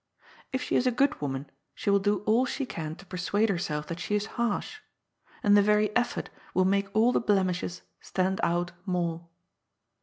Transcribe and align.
If 0.51 0.63
she 0.63 0.75
is 0.75 0.87
a 0.87 0.91
good 0.91 1.21
woman, 1.21 1.51
she 1.75 1.91
will 1.91 1.99
do 1.99 2.21
all 2.23 2.47
she 2.47 2.65
can 2.65 2.95
to 2.95 3.05
per 3.05 3.17
suade 3.17 3.49
herself 3.49 3.85
that 3.85 3.99
she 3.99 4.15
is 4.15 4.25
harsh. 4.33 4.79
And 5.43 5.55
the 5.55 5.61
very 5.61 5.95
effort 5.95 6.31
will 6.55 6.65
make 6.65 6.89
all 6.95 7.11
the 7.11 7.21
blemishes 7.21 7.83
stand 7.99 8.39
out 8.43 8.71
more. 8.87 9.27